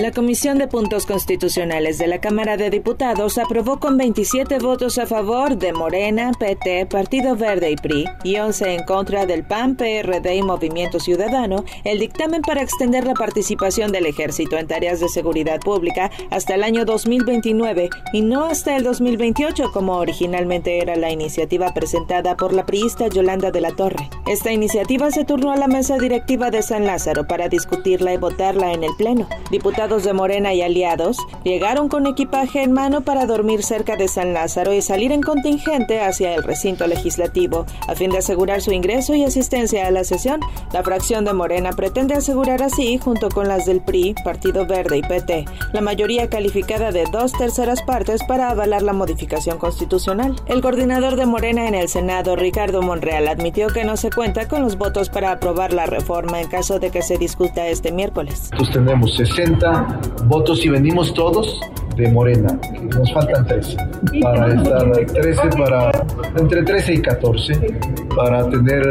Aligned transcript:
La 0.00 0.12
Comisión 0.12 0.56
de 0.56 0.66
Puntos 0.66 1.04
Constitucionales 1.04 1.98
de 1.98 2.06
la 2.06 2.22
Cámara 2.22 2.56
de 2.56 2.70
Diputados 2.70 3.36
aprobó 3.36 3.78
con 3.80 3.98
27 3.98 4.58
votos 4.58 4.96
a 4.96 5.04
favor 5.04 5.58
de 5.58 5.74
Morena, 5.74 6.32
PT, 6.38 6.86
Partido 6.86 7.36
Verde 7.36 7.70
y 7.70 7.76
PRI 7.76 8.06
y 8.24 8.38
11 8.38 8.76
en 8.76 8.84
contra 8.84 9.26
del 9.26 9.44
PAN, 9.44 9.76
PRD 9.76 10.36
y 10.36 10.42
Movimiento 10.42 11.00
Ciudadano 11.00 11.66
el 11.84 11.98
dictamen 11.98 12.40
para 12.40 12.62
extender 12.62 13.04
la 13.04 13.12
participación 13.12 13.92
del 13.92 14.06
ejército 14.06 14.56
en 14.56 14.68
tareas 14.68 15.00
de 15.00 15.10
seguridad 15.10 15.60
pública 15.60 16.10
hasta 16.30 16.54
el 16.54 16.64
año 16.64 16.86
2029 16.86 17.90
y 18.14 18.22
no 18.22 18.46
hasta 18.46 18.78
el 18.78 18.84
2028 18.84 19.70
como 19.70 19.98
originalmente 19.98 20.78
era 20.78 20.96
la 20.96 21.10
iniciativa 21.10 21.74
presentada 21.74 22.38
por 22.38 22.54
la 22.54 22.64
priista 22.64 23.08
Yolanda 23.08 23.50
de 23.50 23.60
la 23.60 23.72
Torre. 23.72 24.08
Esta 24.26 24.50
iniciativa 24.50 25.10
se 25.10 25.26
turnó 25.26 25.52
a 25.52 25.56
la 25.56 25.68
mesa 25.68 25.98
directiva 25.98 26.50
de 26.50 26.62
San 26.62 26.86
Lázaro 26.86 27.26
para 27.26 27.50
discutirla 27.50 28.14
y 28.14 28.16
votarla 28.16 28.72
en 28.72 28.84
el 28.84 28.92
Pleno. 28.96 29.28
Diputados 29.50 29.89
de 29.98 30.12
Morena 30.12 30.54
y 30.54 30.62
aliados 30.62 31.16
llegaron 31.42 31.88
con 31.88 32.06
equipaje 32.06 32.62
en 32.62 32.70
mano 32.70 33.00
para 33.00 33.26
dormir 33.26 33.64
cerca 33.64 33.96
de 33.96 34.06
San 34.06 34.32
Lázaro 34.32 34.72
y 34.72 34.82
salir 34.82 35.10
en 35.10 35.20
contingente 35.20 36.00
hacia 36.00 36.32
el 36.32 36.44
recinto 36.44 36.86
legislativo 36.86 37.66
a 37.88 37.96
fin 37.96 38.10
de 38.10 38.18
asegurar 38.18 38.60
su 38.60 38.70
ingreso 38.70 39.16
y 39.16 39.24
asistencia 39.24 39.88
a 39.88 39.90
la 39.90 40.04
sesión. 40.04 40.40
La 40.72 40.84
fracción 40.84 41.24
de 41.24 41.32
Morena 41.32 41.70
pretende 41.72 42.14
asegurar 42.14 42.62
así, 42.62 42.98
junto 42.98 43.30
con 43.30 43.48
las 43.48 43.66
del 43.66 43.80
PRI, 43.80 44.14
Partido 44.24 44.64
Verde 44.64 44.98
y 44.98 45.02
PT, 45.02 45.44
la 45.72 45.80
mayoría 45.80 46.28
calificada 46.28 46.92
de 46.92 47.04
dos 47.10 47.32
terceras 47.32 47.82
partes 47.82 48.22
para 48.22 48.50
avalar 48.50 48.82
la 48.82 48.92
modificación 48.92 49.58
constitucional. 49.58 50.36
El 50.46 50.60
coordinador 50.60 51.16
de 51.16 51.26
Morena 51.26 51.66
en 51.66 51.74
el 51.74 51.88
Senado, 51.88 52.36
Ricardo 52.36 52.80
Monreal, 52.80 53.26
admitió 53.26 53.66
que 53.68 53.84
no 53.84 53.96
se 53.96 54.10
cuenta 54.10 54.46
con 54.46 54.62
los 54.62 54.78
votos 54.78 55.10
para 55.10 55.32
aprobar 55.32 55.72
la 55.72 55.86
reforma 55.86 56.40
en 56.40 56.48
caso 56.48 56.78
de 56.78 56.90
que 56.90 57.02
se 57.02 57.18
discuta 57.18 57.66
este 57.66 57.90
miércoles. 57.90 58.50
Entonces 58.52 58.74
tenemos 58.74 59.16
60 59.16 59.79
votos 60.26 60.64
y 60.64 60.68
venimos 60.68 61.12
todos 61.14 61.60
de 61.96 62.10
Morena. 62.10 62.58
Nos 62.96 63.12
faltan 63.12 63.46
13 63.46 63.76
para 64.22 64.54
estar 64.54 64.90
13 64.92 65.48
para 65.58 65.90
entre 66.36 66.62
13 66.62 66.94
y 66.94 67.02
14 67.02 67.76
para 68.16 68.48
tener 68.48 68.82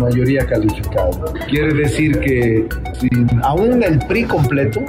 mayoría 0.00 0.46
calificada. 0.46 1.10
Quiere 1.48 1.74
decir 1.74 2.18
que 2.20 2.66
sin, 2.94 3.28
aún 3.42 3.82
el 3.82 3.98
PRI 4.06 4.24
completo 4.24 4.80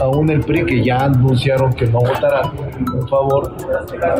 aún 0.00 0.30
el 0.30 0.40
PRI 0.40 0.64
que 0.64 0.84
ya 0.84 1.04
anunciaron 1.04 1.72
que 1.72 1.86
no 1.86 2.00
votarán 2.00 2.50
en 2.94 3.08
favor, 3.08 3.54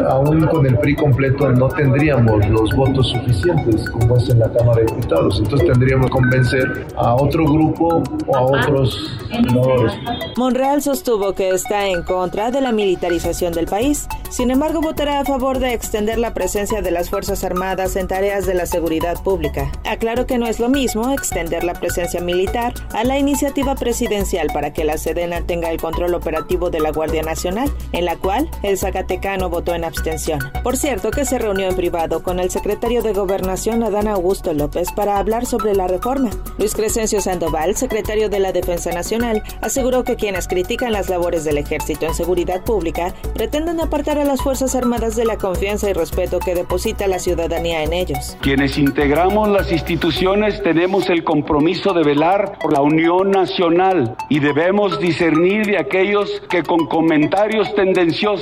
aún 0.08 0.47
con 0.47 0.66
el 0.66 0.78
PRI 0.78 0.97
completo 0.97 1.48
no 1.50 1.69
tendríamos 1.69 2.47
los 2.48 2.75
votos 2.75 3.08
suficientes 3.08 3.89
como 3.91 4.16
es 4.16 4.28
en 4.28 4.41
la 4.41 4.53
Cámara 4.53 4.80
de 4.80 4.86
Diputados. 4.86 5.39
Entonces 5.39 5.69
tendríamos 5.69 6.06
que 6.06 6.12
convencer 6.12 6.86
a 6.97 7.14
otro 7.14 7.44
grupo 7.44 8.03
o 8.27 8.36
a 8.36 8.42
otros 8.42 9.19
senadores. 9.31 9.92
Monreal 10.36 10.83
sostuvo 10.83 11.33
que 11.33 11.50
está 11.50 11.86
en 11.86 12.03
contra 12.03 12.50
de 12.50 12.61
la 12.61 12.72
militarización 12.72 13.53
del 13.53 13.66
país. 13.66 14.08
Sin 14.31 14.50
embargo, 14.50 14.81
votará 14.81 15.20
a 15.20 15.25
favor 15.25 15.58
de 15.58 15.75
extender 15.75 16.19
la 16.19 16.34
presencia 16.34 16.83
de 16.83 16.91
las 16.91 17.11
Fuerzas 17.11 17.42
Armadas 17.42 17.97
en 17.97 18.06
tareas 18.06 18.47
de 18.47 18.55
la 18.55 18.66
seguridad 18.66 19.20
pública. 19.22 19.72
Aclaro 19.84 20.27
que 20.27 20.38
no 20.38 20.47
es 20.47 20.61
lo 20.61 20.69
mismo 20.69 21.12
extender 21.12 21.64
la 21.64 21.75
presencia 21.75 22.20
militar 22.20 22.72
a 22.92 23.05
la 23.05 23.19
iniciativa 23.19 23.75
presidencial 23.75 24.48
para 24.53 24.72
que 24.72 24.84
la 24.84 24.98
Sedena 24.98 25.41
tenga 25.42 25.70
el 25.70 25.81
control 25.81 26.14
operativo 26.14 26.70
de 26.70 26.81
la 26.81 26.92
Guardia 26.92 27.22
Nacional, 27.22 27.70
en 27.92 28.05
la 28.05 28.16
cual 28.16 28.50
el 28.62 28.79
Zacatecano 28.79 29.48
votó 29.48 29.75
en 29.75 29.84
abstención. 29.84 30.41
Por 30.62 30.77
cierto, 30.77 31.11
que 31.11 31.25
se 31.25 31.39
reunió 31.39 31.69
en 31.69 31.77
privado 31.77 32.23
con 32.23 32.41
el 32.41 32.51
secretario 32.51 33.03
de 33.03 33.12
Gobernación 33.12 33.83
Adán 33.83 34.09
Augusto 34.09 34.53
López 34.53 34.93
para 34.93 35.19
hablar 35.19 35.47
sobre 35.47 35.75
la 35.75 35.87
reforma. 35.87 36.31
Luis 36.59 36.75
Crescencio 36.75 37.21
Sandoval, 37.21 37.77
secretario 37.77 38.28
de 38.28 38.41
la 38.41 38.53
Defensa 38.53 38.91
Nacional, 38.91 39.43
aseguró 39.61 40.05
que 40.05 40.17
quienes 40.17 40.48
critican 40.48 40.93
las 40.93 41.09
labores 41.09 41.45
del 41.45 41.59
ejército 41.59 42.06
en 42.06 42.15
seguridad 42.15 42.62
pública 42.65 43.15
pretenden 43.34 43.81
apartar 43.81 44.19
a 44.19 44.25
las 44.25 44.43
Fuerzas 44.43 44.75
Armadas 44.75 45.17
de 45.17 45.25
la 45.25 45.37
confianza 45.37 45.88
y 45.88 45.93
respeto 45.93 46.38
que 46.38 46.55
deposita 46.55 47.06
la 47.06 47.19
ciudadanía 47.19 47.82
en 47.82 47.93
ellos. 47.93 48.37
Quienes 48.41 48.78
integramos 48.78 49.49
las 49.49 49.72
instituciones 49.72 50.62
tenemos 50.62 51.09
el 51.11 51.25
compromiso 51.25 51.93
de 51.93 52.03
velar 52.03 52.59
por 52.59 52.72
la 52.72 52.81
unión 52.81 53.31
nacional 53.31 54.17
y 54.28 54.41
debemos 54.41 54.99
discernir 55.00 55.67
de 55.67 55.78
aquellos 55.78 56.43
que 56.49 56.62
con 56.62 56.87
comentarios 56.87 57.75
tendenciosos 57.75 58.40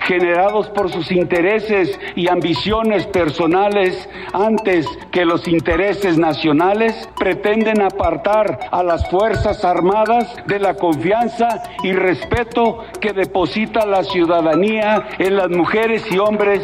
generados 0.00 0.68
por 0.70 0.90
sus 0.90 1.10
intereses 1.12 1.98
y 2.16 2.28
ambiciones 2.28 3.06
personales 3.06 4.08
antes 4.32 4.86
que 5.10 5.24
los 5.24 5.46
intereses 5.48 6.18
nacionales 6.18 7.08
pretenden 7.18 7.82
apartar 7.82 8.58
a 8.70 8.82
las 8.82 9.08
Fuerzas 9.10 9.64
Armadas 9.64 10.34
de 10.46 10.58
la 10.58 10.74
confianza 10.74 11.62
y 11.82 11.92
respeto 11.92 12.84
que 13.00 13.12
deposita 13.12 13.86
la 13.86 14.04
ciudadanía 14.04 15.08
en 15.18 15.36
las 15.36 15.50
mujeres 15.50 16.04
y 16.10 16.18
hombres 16.18 16.62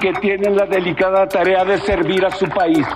que 0.00 0.12
tienen 0.14 0.56
la 0.56 0.66
delicada 0.66 1.28
tarea 1.28 1.64
de 1.64 1.78
servir 1.78 2.24
a 2.24 2.30
su 2.30 2.46
país. 2.46 2.86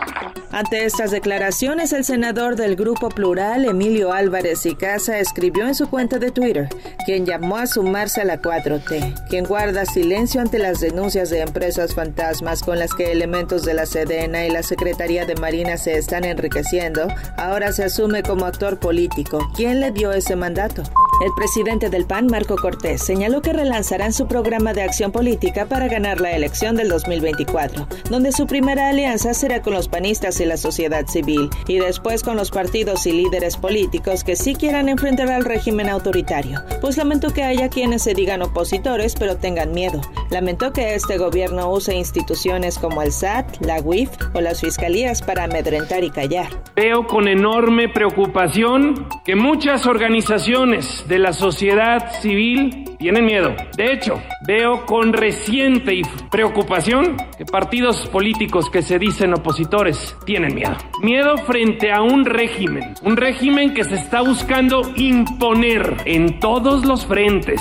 Ante 0.52 0.84
estas 0.84 1.10
declaraciones, 1.10 1.94
el 1.94 2.04
senador 2.04 2.56
del 2.56 2.76
Grupo 2.76 3.08
Plural, 3.08 3.64
Emilio 3.64 4.12
Álvarez 4.12 4.66
y 4.66 4.74
Casa, 4.74 5.18
escribió 5.18 5.66
en 5.66 5.74
su 5.74 5.88
cuenta 5.88 6.18
de 6.18 6.30
Twitter, 6.30 6.68
quien 7.06 7.24
llamó 7.24 7.56
a 7.56 7.66
sumarse 7.66 8.20
a 8.20 8.26
la 8.26 8.38
4T, 8.42 9.28
quien 9.30 9.46
guarda 9.46 9.86
silencio 9.86 10.42
ante 10.42 10.58
las 10.58 10.80
denuncias 10.80 11.30
de 11.30 11.40
empresas 11.40 11.94
fantasmas 11.94 12.62
con 12.62 12.78
las 12.78 12.92
que 12.92 13.12
elementos 13.12 13.64
de 13.64 13.72
la 13.72 13.86
Sedena 13.86 14.44
y 14.44 14.50
la 14.50 14.62
Secretaría 14.62 15.24
de 15.24 15.36
Marina 15.36 15.78
se 15.78 15.96
están 15.96 16.24
enriqueciendo, 16.24 17.08
ahora 17.38 17.72
se 17.72 17.84
asume 17.84 18.22
como 18.22 18.44
actor 18.44 18.78
político. 18.78 19.38
¿Quién 19.56 19.80
le 19.80 19.90
dio 19.90 20.12
ese 20.12 20.36
mandato? 20.36 20.82
El 21.22 21.32
presidente 21.34 21.88
del 21.88 22.04
PAN, 22.04 22.26
Marco 22.26 22.56
Cortés, 22.56 23.00
señaló 23.00 23.42
que 23.42 23.52
relanzarán 23.52 24.12
su 24.12 24.26
programa 24.26 24.72
de 24.72 24.82
acción 24.82 25.12
política 25.12 25.66
para 25.66 25.86
ganar 25.86 26.20
la 26.20 26.32
elección 26.32 26.74
del 26.74 26.88
2024, 26.88 27.86
donde 28.10 28.32
su 28.32 28.48
primera 28.48 28.88
alianza 28.88 29.32
será 29.32 29.62
con 29.62 29.72
los 29.72 29.86
panistas 29.86 30.40
la 30.40 30.56
sociedad 30.56 31.06
civil 31.06 31.48
y 31.68 31.78
después 31.78 32.24
con 32.24 32.36
los 32.36 32.50
partidos 32.50 33.06
y 33.06 33.12
líderes 33.12 33.56
políticos 33.56 34.24
que 34.24 34.34
sí 34.34 34.56
quieran 34.56 34.88
enfrentar 34.88 35.30
al 35.30 35.44
régimen 35.44 35.88
autoritario. 35.88 36.60
Pues 36.80 36.96
lamento 36.96 37.32
que 37.32 37.44
haya 37.44 37.68
quienes 37.68 38.02
se 38.02 38.14
digan 38.14 38.42
opositores 38.42 39.14
pero 39.14 39.36
tengan 39.36 39.70
miedo. 39.70 40.00
Lamentó 40.30 40.72
que 40.72 40.96
este 40.96 41.18
gobierno 41.18 41.70
use 41.70 41.94
instituciones 41.94 42.78
como 42.78 43.00
el 43.00 43.12
SAT, 43.12 43.60
la 43.60 43.80
UIF 43.80 44.10
o 44.34 44.40
las 44.40 44.60
fiscalías 44.60 45.22
para 45.22 45.44
amedrentar 45.44 46.02
y 46.02 46.10
callar. 46.10 46.48
Veo 46.74 47.06
con 47.06 47.28
enorme 47.28 47.88
preocupación 47.88 49.06
que 49.24 49.36
muchas 49.36 49.86
organizaciones 49.86 51.04
de 51.12 51.18
la 51.18 51.34
sociedad 51.34 52.10
civil 52.22 52.96
tienen 52.98 53.26
miedo. 53.26 53.54
De 53.76 53.92
hecho, 53.92 54.22
veo 54.46 54.86
con 54.86 55.12
reciente 55.12 56.00
preocupación 56.30 57.18
que 57.36 57.44
partidos 57.44 58.08
políticos 58.08 58.70
que 58.70 58.80
se 58.80 58.98
dicen 58.98 59.34
opositores 59.34 60.16
tienen 60.24 60.54
miedo. 60.54 60.74
Miedo 61.02 61.36
frente 61.36 61.92
a 61.92 62.00
un 62.00 62.24
régimen, 62.24 62.94
un 63.02 63.18
régimen 63.18 63.74
que 63.74 63.84
se 63.84 63.96
está 63.96 64.22
buscando 64.22 64.90
imponer 64.96 65.98
en 66.06 66.40
todos 66.40 66.86
los 66.86 67.04
frentes 67.04 67.60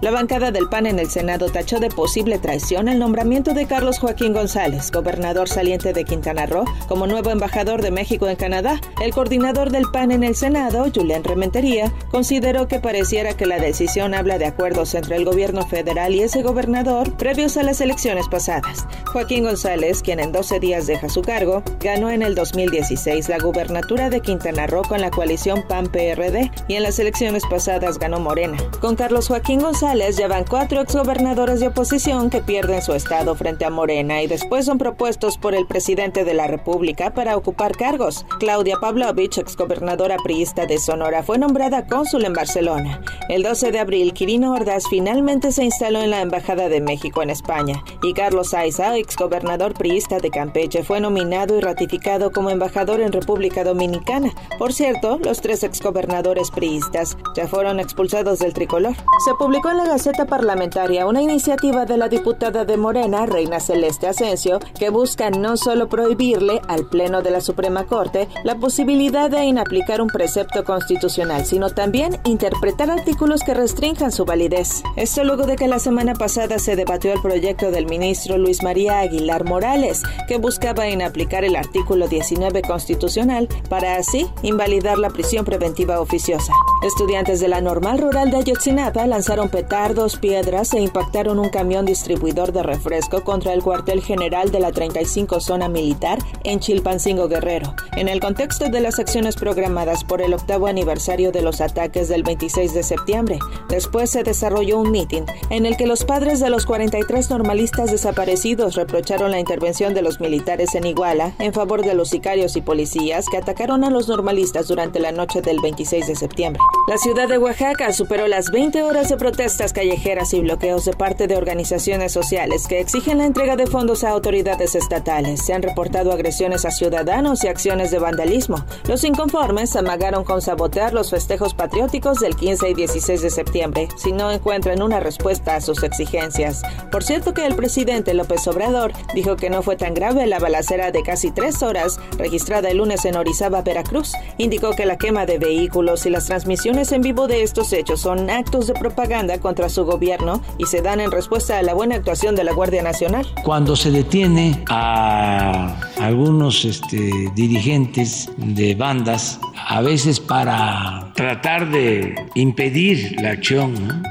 la 0.00 0.10
bancada 0.10 0.50
del 0.50 0.68
PAN 0.68 0.86
en 0.86 0.98
el 0.98 1.10
Senado 1.10 1.50
tachó 1.50 1.78
de 1.78 1.90
posible 1.90 2.38
traición 2.38 2.88
el 2.88 2.98
nombramiento 2.98 3.52
de 3.52 3.66
Carlos 3.66 3.98
Joaquín 3.98 4.32
González, 4.32 4.90
gobernador 4.90 5.46
saliente 5.46 5.92
de 5.92 6.04
Quintana 6.04 6.46
Roo, 6.46 6.64
como 6.88 7.06
nuevo 7.06 7.30
embajador 7.30 7.82
de 7.82 7.90
México 7.90 8.26
en 8.26 8.36
Canadá. 8.36 8.80
El 9.02 9.12
coordinador 9.12 9.70
del 9.70 9.84
PAN 9.92 10.10
en 10.10 10.24
el 10.24 10.36
Senado, 10.36 10.86
Julián 10.94 11.22
Rementería, 11.22 11.92
consideró 12.10 12.66
que 12.66 12.80
pareciera 12.80 13.34
que 13.34 13.44
la 13.44 13.58
decisión 13.58 14.14
habla 14.14 14.38
de 14.38 14.46
acuerdos 14.46 14.94
entre 14.94 15.16
el 15.16 15.26
gobierno 15.26 15.66
federal 15.66 16.14
y 16.14 16.22
ese 16.22 16.42
gobernador 16.42 17.14
previos 17.16 17.58
a 17.58 17.62
las 17.62 17.82
elecciones 17.82 18.26
pasadas. 18.28 18.86
Joaquín 19.12 19.44
González, 19.44 20.00
quien 20.02 20.20
en 20.20 20.32
12 20.32 20.60
días 20.60 20.86
deja 20.86 21.10
su 21.10 21.20
cargo, 21.20 21.62
ganó 21.80 22.08
en 22.08 22.22
el 22.22 22.34
2016 22.34 23.28
la 23.28 23.38
gubernatura 23.38 24.08
de 24.08 24.20
Quintana 24.20 24.66
Roo 24.66 24.82
con 24.82 25.02
la 25.02 25.10
coalición 25.10 25.62
PAN-PRD 25.68 26.50
y 26.68 26.74
en 26.76 26.84
las 26.84 26.98
elecciones 26.98 27.42
pasadas 27.50 27.98
ganó 27.98 28.18
Morena. 28.18 28.56
Con 28.80 28.96
Carlos 28.96 29.28
Joaquín 29.28 29.60
González 29.60 29.89
ya 29.90 30.28
van 30.28 30.44
cuatro 30.44 30.82
exgobernadores 30.82 31.58
de 31.58 31.66
oposición 31.66 32.30
que 32.30 32.40
pierden 32.40 32.80
su 32.80 32.92
estado 32.92 33.34
frente 33.34 33.64
a 33.64 33.70
Morena 33.70 34.22
y 34.22 34.28
después 34.28 34.66
son 34.66 34.78
propuestos 34.78 35.36
por 35.36 35.52
el 35.52 35.66
presidente 35.66 36.22
de 36.22 36.32
la 36.32 36.46
República 36.46 37.12
para 37.12 37.36
ocupar 37.36 37.76
cargos. 37.76 38.24
Claudia 38.38 38.76
Pavlovich, 38.80 39.38
exgobernadora 39.38 40.16
priista 40.22 40.66
de 40.66 40.78
Sonora, 40.78 41.24
fue 41.24 41.38
nombrada 41.38 41.86
cónsul 41.86 42.24
en 42.24 42.34
Barcelona. 42.34 43.02
El 43.28 43.42
12 43.42 43.72
de 43.72 43.80
abril, 43.80 44.12
Quirino 44.12 44.52
Ordaz 44.52 44.84
finalmente 44.88 45.50
se 45.50 45.64
instaló 45.64 46.00
en 46.00 46.10
la 46.10 46.20
Embajada 46.20 46.68
de 46.68 46.80
México 46.80 47.22
en 47.22 47.30
España 47.30 47.82
y 48.00 48.12
Carlos 48.12 48.54
Aiza, 48.54 48.96
exgobernador 48.96 49.74
priista 49.74 50.20
de 50.20 50.30
Campeche, 50.30 50.84
fue 50.84 51.00
nominado 51.00 51.58
y 51.58 51.60
ratificado 51.60 52.30
como 52.30 52.50
embajador 52.50 53.00
en 53.00 53.10
República 53.10 53.64
Dominicana. 53.64 54.32
Por 54.56 54.72
cierto, 54.72 55.18
los 55.18 55.40
tres 55.40 55.64
exgobernadores 55.64 56.52
priistas 56.52 57.16
ya 57.34 57.48
fueron 57.48 57.80
expulsados 57.80 58.38
del 58.38 58.54
tricolor. 58.54 58.94
Se 59.24 59.34
publicó 59.34 59.70
en 59.70 59.79
la 59.82 59.92
Gaceta 59.94 60.26
Parlamentaria 60.26 61.06
una 61.06 61.22
iniciativa 61.22 61.86
de 61.86 61.96
la 61.96 62.08
diputada 62.08 62.66
de 62.66 62.76
Morena, 62.76 63.24
Reina 63.24 63.60
Celeste 63.60 64.08
Asensio, 64.08 64.58
que 64.78 64.90
busca 64.90 65.30
no 65.30 65.56
solo 65.56 65.88
prohibirle 65.88 66.60
al 66.68 66.86
Pleno 66.86 67.22
de 67.22 67.30
la 67.30 67.40
Suprema 67.40 67.84
Corte 67.84 68.28
la 68.44 68.56
posibilidad 68.56 69.30
de 69.30 69.44
inaplicar 69.44 70.02
un 70.02 70.08
precepto 70.08 70.64
constitucional, 70.64 71.46
sino 71.46 71.70
también 71.70 72.18
interpretar 72.24 72.90
artículos 72.90 73.42
que 73.42 73.54
restrinjan 73.54 74.12
su 74.12 74.26
validez. 74.26 74.82
Esto 74.96 75.24
luego 75.24 75.46
de 75.46 75.56
que 75.56 75.66
la 75.68 75.78
semana 75.78 76.12
pasada 76.14 76.58
se 76.58 76.76
debatió 76.76 77.12
el 77.12 77.22
proyecto 77.22 77.70
del 77.70 77.86
ministro 77.86 78.36
Luis 78.36 78.62
María 78.62 79.00
Aguilar 79.00 79.44
Morales, 79.44 80.02
que 80.28 80.36
buscaba 80.36 80.88
inaplicar 80.88 81.44
el 81.44 81.56
artículo 81.56 82.06
19 82.06 82.60
constitucional 82.62 83.48
para 83.70 83.96
así 83.96 84.26
invalidar 84.42 84.98
la 84.98 85.08
prisión 85.08 85.46
preventiva 85.46 86.00
oficiosa. 86.00 86.52
Estudiantes 86.82 87.40
de 87.40 87.48
la 87.48 87.62
normal 87.62 87.98
rural 87.98 88.30
de 88.30 88.38
Ayotzinapa 88.38 89.06
lanzaron 89.06 89.48
petardos, 89.70 90.16
piedras 90.16 90.74
e 90.74 90.80
impactaron 90.80 91.38
un 91.38 91.48
camión 91.48 91.86
distribuidor 91.86 92.50
de 92.50 92.64
refresco 92.64 93.22
contra 93.22 93.52
el 93.52 93.62
cuartel 93.62 94.02
general 94.02 94.50
de 94.50 94.58
la 94.58 94.72
35 94.72 95.38
Zona 95.38 95.68
Militar 95.68 96.18
en 96.42 96.58
Chilpancingo 96.58 97.28
Guerrero, 97.28 97.76
en 97.96 98.08
el 98.08 98.18
contexto 98.18 98.68
de 98.68 98.80
las 98.80 98.98
acciones 98.98 99.36
programadas 99.36 100.02
por 100.02 100.22
el 100.22 100.34
octavo 100.34 100.66
aniversario 100.66 101.30
de 101.30 101.42
los 101.42 101.60
ataques 101.60 102.08
del 102.08 102.24
26 102.24 102.74
de 102.74 102.82
septiembre. 102.82 103.38
Después 103.68 104.10
se 104.10 104.24
desarrolló 104.24 104.80
un 104.80 104.90
mitin 104.90 105.24
en 105.50 105.66
el 105.66 105.76
que 105.76 105.86
los 105.86 106.04
padres 106.04 106.40
de 106.40 106.50
los 106.50 106.66
43 106.66 107.30
normalistas 107.30 107.92
desaparecidos 107.92 108.74
reprocharon 108.74 109.30
la 109.30 109.38
intervención 109.38 109.94
de 109.94 110.02
los 110.02 110.18
militares 110.18 110.74
en 110.74 110.84
Iguala 110.84 111.34
en 111.38 111.52
favor 111.52 111.84
de 111.84 111.94
los 111.94 112.08
sicarios 112.08 112.56
y 112.56 112.60
policías 112.60 113.26
que 113.30 113.36
atacaron 113.36 113.84
a 113.84 113.90
los 113.90 114.08
normalistas 114.08 114.66
durante 114.66 114.98
la 114.98 115.12
noche 115.12 115.42
del 115.42 115.60
26 115.60 116.08
de 116.08 116.16
septiembre. 116.16 116.60
La 116.88 116.98
ciudad 116.98 117.28
de 117.28 117.38
Oaxaca 117.38 117.92
superó 117.92 118.26
las 118.26 118.50
20 118.50 118.82
horas 118.82 119.08
de 119.08 119.16
protestas 119.60 119.82
callejeras 119.84 120.32
y 120.32 120.40
bloqueos 120.40 120.86
de 120.86 120.94
parte 120.94 121.26
de 121.26 121.36
organizaciones 121.36 122.12
sociales 122.12 122.66
que 122.66 122.80
exigen 122.80 123.18
la 123.18 123.26
entrega 123.26 123.56
de 123.56 123.66
fondos 123.66 124.04
a 124.04 124.10
autoridades 124.10 124.74
estatales. 124.74 125.44
Se 125.44 125.52
han 125.52 125.60
reportado 125.60 126.12
agresiones 126.12 126.64
a 126.64 126.70
ciudadanos 126.70 127.44
y 127.44 127.48
acciones 127.48 127.90
de 127.90 127.98
vandalismo. 127.98 128.64
Los 128.88 129.04
inconformes 129.04 129.76
amagaron 129.76 130.24
con 130.24 130.40
sabotear 130.40 130.94
los 130.94 131.10
festejos 131.10 131.52
patrióticos 131.52 132.20
del 132.20 132.36
15 132.36 132.70
y 132.70 132.74
16 132.74 133.20
de 133.20 133.28
septiembre 133.28 133.88
si 133.96 134.12
no 134.12 134.30
encuentran 134.30 134.80
una 134.80 134.98
respuesta 134.98 135.56
a 135.56 135.60
sus 135.60 135.82
exigencias. 135.82 136.62
Por 136.90 137.04
cierto 137.04 137.34
que 137.34 137.44
el 137.44 137.54
presidente 137.54 138.14
López 138.14 138.48
Obrador 138.48 138.92
dijo 139.14 139.36
que 139.36 139.50
no 139.50 139.62
fue 139.62 139.76
tan 139.76 139.92
grave 139.92 140.26
la 140.26 140.38
balacera 140.38 140.90
de 140.90 141.02
casi 141.02 141.32
tres 141.32 141.62
horas 141.62 142.00
registrada 142.16 142.70
el 142.70 142.78
lunes 142.78 143.04
en 143.04 143.16
Orizaba, 143.16 143.60
Veracruz. 143.60 144.14
Indicó 144.38 144.70
que 144.70 144.86
la 144.86 144.96
quema 144.96 145.26
de 145.26 145.38
vehículos 145.38 146.06
y 146.06 146.10
las 146.10 146.24
transmisiones 146.24 146.92
en 146.92 147.02
vivo 147.02 147.26
de 147.26 147.42
estos 147.42 147.74
hechos 147.74 148.00
son 148.00 148.30
actos 148.30 148.66
de 148.66 148.72
propaganda 148.72 149.38
contra 149.38 149.49
su 149.68 149.84
gobierno 149.84 150.42
y 150.58 150.66
se 150.66 150.82
dan 150.82 151.00
en 151.00 151.10
respuesta 151.10 151.58
a 151.58 151.62
la 151.62 151.74
buena 151.74 151.96
actuación 151.96 152.34
de 152.34 152.44
la 152.44 152.52
Guardia 152.52 152.82
Nacional. 152.82 153.26
Cuando 153.44 153.76
se 153.76 153.90
detiene 153.90 154.62
a 154.68 155.76
algunos 155.98 156.64
este, 156.64 157.10
dirigentes 157.34 158.30
de 158.36 158.74
bandas, 158.74 159.38
a 159.68 159.80
veces 159.80 160.20
para 160.20 161.12
tratar 161.14 161.70
de 161.70 162.14
impedir 162.34 163.16
la 163.20 163.30
acción 163.30 164.02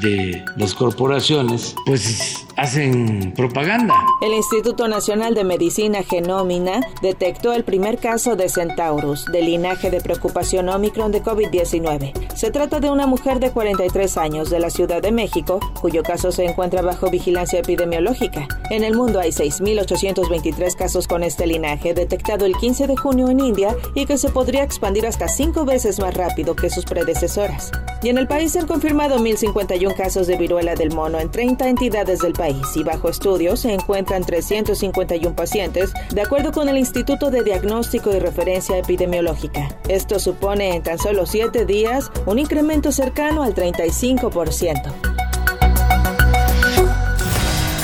de 0.00 0.44
las 0.56 0.74
corporaciones, 0.74 1.74
pues 1.86 2.44
hacen 2.56 3.32
propaganda. 3.36 3.94
El 4.20 4.32
Instituto 4.32 4.88
Nacional 4.88 5.34
de 5.34 5.44
Medicina 5.44 6.02
Genómina 6.02 6.80
detectó 7.02 7.52
el 7.52 7.64
primer 7.64 7.98
caso 7.98 8.36
de 8.36 8.48
Centaurus, 8.48 9.26
de 9.26 9.42
linaje 9.42 9.90
de 9.90 10.00
preocupación 10.00 10.68
Omicron 10.68 11.12
de 11.12 11.22
COVID-19. 11.22 12.34
Se 12.34 12.50
trata 12.50 12.80
de 12.80 12.90
una 12.90 13.06
mujer 13.06 13.40
de 13.40 13.50
43 13.50 14.16
años 14.16 14.50
de 14.50 14.58
la 14.58 14.70
Ciudad 14.70 15.02
de 15.02 15.12
México, 15.12 15.60
cuyo 15.80 16.02
caso 16.02 16.32
se 16.32 16.44
encuentra 16.44 16.82
bajo 16.82 17.10
vigilancia 17.10 17.60
epidemiológica. 17.60 18.46
En 18.70 18.84
el 18.84 18.96
mundo 18.96 19.20
hay 19.20 19.30
6.823 19.30 20.76
casos 20.76 21.06
con 21.06 21.22
este 21.22 21.46
linaje, 21.46 21.94
detectado 21.94 22.46
el 22.46 22.56
15 22.56 22.86
de 22.86 22.96
junio 22.96 23.28
en 23.28 23.40
India 23.40 23.76
y 23.94 24.06
que 24.06 24.18
se 24.18 24.30
podría 24.30 24.62
expandir 24.62 25.06
hasta 25.06 25.28
cinco 25.28 25.64
veces 25.64 26.00
más 26.00 26.14
rápido 26.14 26.56
que 26.56 26.70
sus 26.70 26.84
predecesoras. 26.84 27.70
Y 28.02 28.08
en 28.08 28.18
el 28.18 28.26
país 28.26 28.52
se 28.52 28.58
han 28.58 28.66
confirmado 28.66 29.18
1.051 29.18 29.94
casos 29.96 30.26
de 30.26 30.36
viruela 30.36 30.74
del 30.74 30.92
mono 30.92 31.20
en 31.20 31.30
30 31.30 31.68
entidades 31.68 32.18
del 32.18 32.32
país 32.42 32.66
y 32.74 32.82
bajo 32.82 33.08
estudio 33.08 33.56
se 33.56 33.72
encuentran 33.72 34.24
351 34.24 35.36
pacientes, 35.36 35.92
de 36.12 36.22
acuerdo 36.22 36.50
con 36.50 36.68
el 36.68 36.76
Instituto 36.76 37.30
de 37.30 37.44
Diagnóstico 37.44 38.10
y 38.10 38.18
Referencia 38.18 38.76
Epidemiológica. 38.78 39.68
Esto 39.86 40.18
supone 40.18 40.74
en 40.74 40.82
tan 40.82 40.98
solo 40.98 41.24
7 41.24 41.64
días 41.66 42.10
un 42.26 42.40
incremento 42.40 42.90
cercano 42.90 43.44
al 43.44 43.54
35%. 43.54 44.92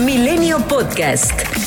Milenio 0.05 0.59
Podcast. 0.67 1.58